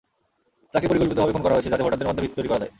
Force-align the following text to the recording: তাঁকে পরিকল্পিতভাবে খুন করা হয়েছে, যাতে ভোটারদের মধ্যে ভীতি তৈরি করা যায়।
তাঁকে 0.73 0.87
পরিকল্পিতভাবে 0.89 1.33
খুন 1.35 1.43
করা 1.43 1.55
হয়েছে, 1.55 1.71
যাতে 1.71 1.83
ভোটারদের 1.85 2.07
মধ্যে 2.09 2.23
ভীতি 2.23 2.35
তৈরি 2.37 2.49
করা 2.49 2.59
যায়। 2.61 2.69